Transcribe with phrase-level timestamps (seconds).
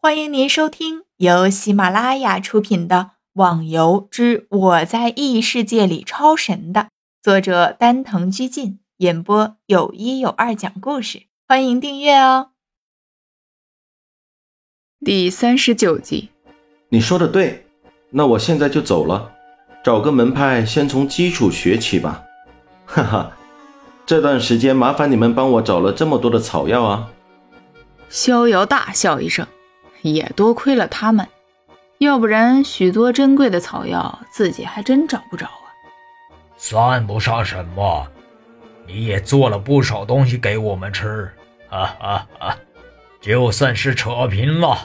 [0.00, 2.96] 欢迎您收听由喜马拉雅出品的
[3.32, 6.90] 《网游之我在异世界里超神》的
[7.20, 11.24] 作者丹藤居进演播，有一有二讲故事。
[11.48, 12.50] 欢迎订阅哦。
[15.04, 16.30] 第三十九集，
[16.90, 17.66] 你说的对，
[18.10, 19.32] 那我现在就走了，
[19.82, 22.22] 找个门派先从基础学起吧。
[22.86, 23.36] 哈哈，
[24.06, 27.10] 这段时间麻烦你们帮我找了这么多的草药啊！
[28.08, 29.44] 逍遥大笑一声。
[30.02, 31.26] 也多亏了他们，
[31.98, 35.66] 要不然许多珍贵的草药自己还真找不着啊。
[36.56, 38.06] 算不上什么，
[38.86, 41.30] 你也做了不少东西给我们吃，
[41.68, 42.56] 哈哈哈，
[43.20, 44.78] 就算是扯平了。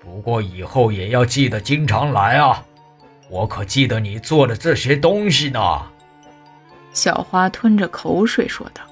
[0.00, 2.62] 不过以后也要记得经常来啊，
[3.30, 5.60] 我可记得你做的这些东西呢。
[6.92, 8.82] 小花吞着口水说道：“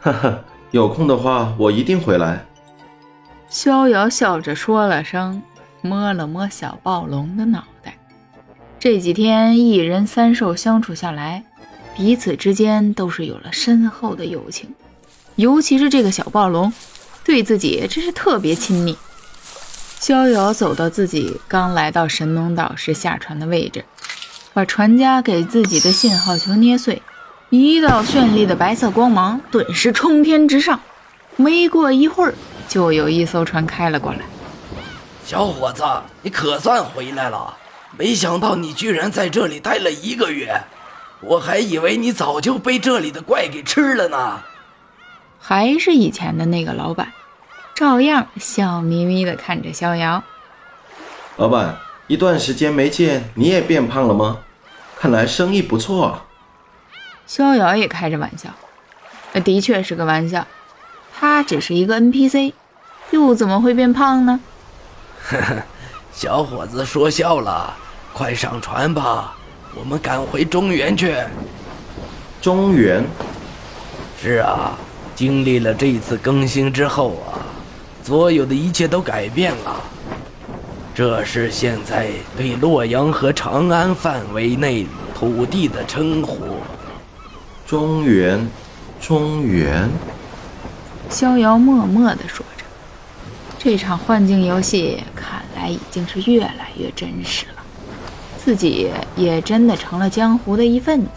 [0.00, 2.44] 哈哈，有空的话我一定回来。”
[3.54, 5.40] 逍遥笑着说了声，
[5.80, 7.96] 摸了摸小暴龙的脑袋。
[8.80, 11.44] 这几天一人三兽相处下来，
[11.94, 14.74] 彼此之间都是有了深厚的友情。
[15.36, 16.72] 尤其是这个小暴龙，
[17.22, 18.98] 对自己真是特别亲密。
[20.00, 23.84] 逍遥走到自己刚来到神农岛时下船的位置，
[24.52, 27.00] 把船家给自己的信号球捏碎，
[27.50, 30.80] 一道绚丽的白色光芒顿时冲天直上。
[31.36, 32.34] 没过一会儿。
[32.68, 34.20] 就有一艘船开了过来，
[35.24, 35.82] 小伙子，
[36.22, 37.56] 你可算回来了！
[37.96, 40.60] 没想到你居然在这里待了一个月，
[41.20, 44.42] 我还以为你早就被这里的怪给吃了呢。
[45.38, 47.12] 还是以前的那个老板，
[47.74, 50.24] 照样笑眯眯地看着逍遥。
[51.36, 51.76] 老板，
[52.06, 54.38] 一段时间没见，你也变胖了吗？
[54.96, 56.24] 看来生意不错啊。
[57.26, 58.50] 逍遥也开着玩笑，
[59.40, 60.46] 的确是个玩笑。
[61.24, 62.52] 他只是一个 NPC，
[63.10, 64.38] 又怎么会变胖呢？
[65.22, 65.62] 呵呵，
[66.12, 67.74] 小伙子说笑了，
[68.12, 69.34] 快上船吧，
[69.74, 71.16] 我们赶回中原去。
[72.42, 73.02] 中原？
[74.22, 74.76] 是啊，
[75.16, 77.40] 经历了这次更新之后啊，
[78.02, 79.82] 所有的一切都改变了。
[80.94, 86.58] 这是现在对洛阳和长安范围内土地的称呼。
[87.66, 88.46] 中原，
[89.00, 89.88] 中原。
[91.10, 92.64] 逍遥默默地说着
[93.58, 97.62] ：“这场幻境游戏看来已经是越来越真实了，
[98.36, 101.08] 自己也真的成了江湖的一份子。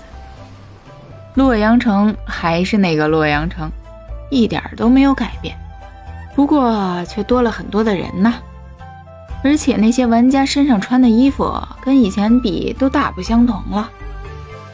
[1.34, 3.70] 洛阳城还是那个洛阳城，
[4.30, 5.56] 一点都没有改变，
[6.36, 8.36] 不过却多了很多的人呐。
[9.44, 13.90] 而且那些玩家身上穿的衣服跟以前比都大不相同了，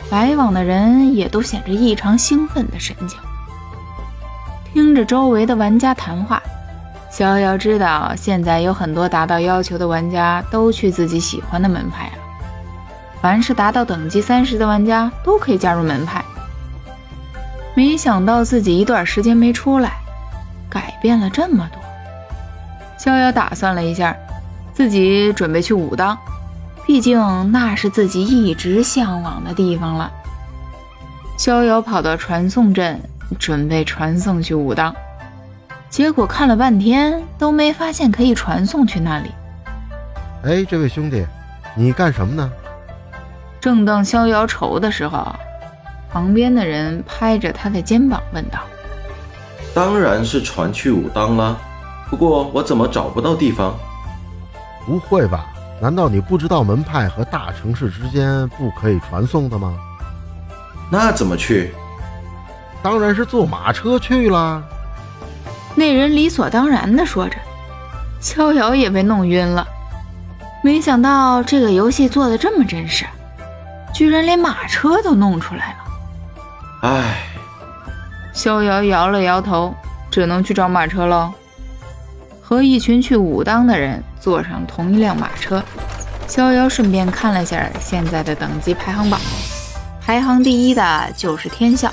[0.10, 3.18] 来往的人也都显着异常兴奋的神情。”
[4.74, 6.42] 听着周围的玩家谈话，
[7.12, 12.14] 逍遥知道现在有很多达到要求的玩家都去自己喜欢的门派了。
[13.22, 16.26] 凡是达到等级三十的玩家都可以加入门派。
[17.76, 19.92] 没想到自己一段时间没出来，
[20.72, 21.80] 改变了这么多。
[22.98, 24.16] 逍遥打算了一下，
[24.74, 26.18] 自己准备去武当，
[26.88, 30.12] 毕竟那是自己一直向往的地方了。
[31.38, 33.00] 逍遥跑到传送阵。
[33.36, 34.96] 准备传送去武当，
[35.90, 39.32] 结果看了半天都没发现可以传送去那里。
[40.44, 41.26] 哎，这位兄弟，
[41.76, 42.52] 你干什么呢？
[43.60, 45.34] 正当逍遥愁的时候，
[46.12, 48.60] 旁边的人拍着他的肩膀问道
[49.74, 51.58] ：“当然是传去武当了，
[52.10, 53.74] 不过我怎么找不到地方？”
[54.86, 55.48] 不会吧？
[55.82, 59.74] 难道你不知道门派和大城市之间不可以传送的吗？
[60.92, 61.74] 那怎么去？
[62.84, 64.62] 当然是坐马车去了。
[65.74, 67.36] 那人理所当然的说着，
[68.20, 69.66] 逍遥也被弄晕了。
[70.64, 73.06] 没想到这个游戏做的这么真实，
[73.94, 75.78] 居然连马车都弄出来了。
[76.82, 77.24] 唉，
[78.34, 79.74] 逍遥摇了摇头，
[80.12, 81.34] 只能去找马车喽。
[82.42, 85.64] 和一群去武当的人坐上同一辆马车，
[86.28, 89.20] 逍遥顺便看了下现在的等级排行榜，
[90.06, 91.90] 排行第一的就是天啸。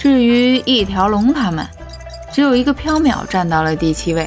[0.00, 1.68] 至于一条龙他们，
[2.32, 4.26] 只有一个缥缈站到了第七位，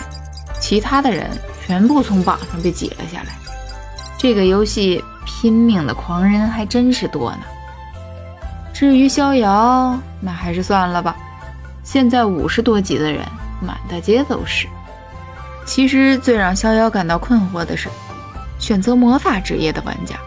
[0.61, 1.31] 其他的人
[1.65, 3.33] 全部从榜上被挤了下来。
[4.15, 7.39] 这个游戏拼命的狂人还真是多呢。
[8.71, 11.15] 至于逍遥，那还是算了吧。
[11.83, 13.25] 现在五十多级的人
[13.59, 14.67] 满大街都是。
[15.65, 17.89] 其实最让逍遥感到困惑的是，
[18.59, 20.17] 选择魔法职业的玩家，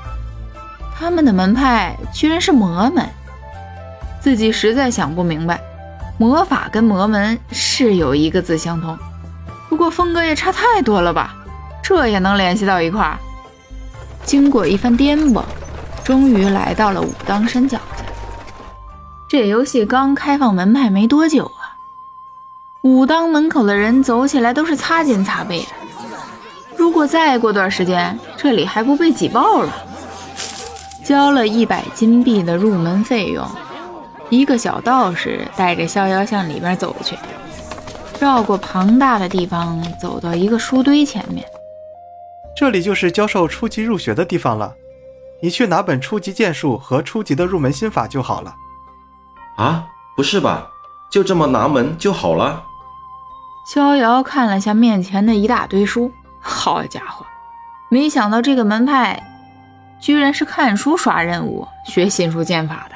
[0.99, 3.09] 他们的门派居然是魔门。
[4.27, 5.61] 自己实在想不明白，
[6.19, 8.99] 魔法跟魔门是有一个字相同，
[9.69, 11.33] 不过风格也差太多了吧？
[11.81, 13.17] 这也能联系到一块儿？
[14.25, 15.45] 经过一番颠簸，
[16.03, 18.05] 终于来到了武当山脚下。
[19.29, 21.79] 这游戏刚开放门派没多久啊，
[22.83, 25.69] 武当门口的人走起来都是擦肩擦背的。
[26.77, 29.73] 如果再过段时间，这里还不被挤爆了？
[31.05, 33.49] 交了一百金币的入门费用，
[34.29, 37.17] 一个小道士带着逍遥向里边走去，
[38.21, 41.47] 绕过庞大的地方，走到一个书堆前面。
[42.57, 44.75] 这里就是教授初级入学的地方了，
[45.41, 48.55] 你去拿本初级剑术和初级的入门心法就好了。
[49.57, 49.87] 啊，
[50.17, 50.71] 不是吧？
[51.09, 52.65] 就这么拿门就好了？
[53.73, 57.25] 逍遥看了下面前的一大堆书，好家伙，
[57.91, 59.23] 没想到这个门派
[60.01, 62.96] 居然是看书刷任务、学心术剑法的。